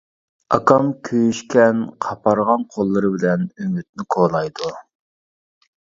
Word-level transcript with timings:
ئاكام 0.55 0.87
كۆيۈشكەن، 1.09 1.83
قاپارغان 2.07 2.65
قوللىرى 2.77 3.13
بىلەن 3.19 3.47
ئۈمىدنى 3.47 4.11
كولايدۇ. 4.19 4.77